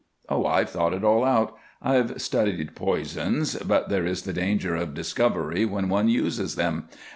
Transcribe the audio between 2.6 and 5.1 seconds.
poisons, but there is the danger of